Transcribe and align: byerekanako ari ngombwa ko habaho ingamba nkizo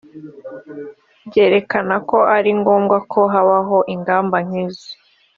byerekanako 1.27 2.17
ari 2.37 2.51
ngombwa 2.59 2.97
ko 3.11 3.19
habaho 3.33 3.77
ingamba 3.93 4.37
nkizo 4.47 4.89